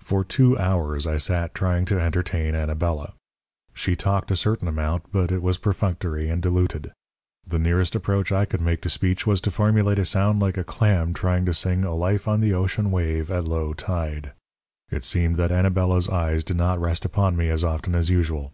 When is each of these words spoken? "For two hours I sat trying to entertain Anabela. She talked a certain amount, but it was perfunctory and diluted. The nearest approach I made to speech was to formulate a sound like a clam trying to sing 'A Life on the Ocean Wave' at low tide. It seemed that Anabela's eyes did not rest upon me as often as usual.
"For 0.00 0.24
two 0.24 0.58
hours 0.58 1.06
I 1.06 1.18
sat 1.18 1.54
trying 1.54 1.84
to 1.84 2.00
entertain 2.00 2.56
Anabela. 2.56 3.12
She 3.72 3.94
talked 3.94 4.32
a 4.32 4.36
certain 4.36 4.66
amount, 4.66 5.12
but 5.12 5.30
it 5.30 5.40
was 5.40 5.56
perfunctory 5.56 6.28
and 6.28 6.42
diluted. 6.42 6.90
The 7.46 7.60
nearest 7.60 7.94
approach 7.94 8.32
I 8.32 8.44
made 8.58 8.82
to 8.82 8.88
speech 8.90 9.24
was 9.24 9.40
to 9.42 9.52
formulate 9.52 10.00
a 10.00 10.04
sound 10.04 10.42
like 10.42 10.56
a 10.58 10.64
clam 10.64 11.14
trying 11.14 11.44
to 11.44 11.54
sing 11.54 11.84
'A 11.84 11.94
Life 11.94 12.26
on 12.26 12.40
the 12.40 12.52
Ocean 12.52 12.90
Wave' 12.90 13.30
at 13.30 13.44
low 13.44 13.72
tide. 13.72 14.32
It 14.90 15.04
seemed 15.04 15.36
that 15.36 15.52
Anabela's 15.52 16.08
eyes 16.08 16.42
did 16.42 16.56
not 16.56 16.80
rest 16.80 17.04
upon 17.04 17.36
me 17.36 17.48
as 17.48 17.62
often 17.62 17.94
as 17.94 18.10
usual. 18.10 18.50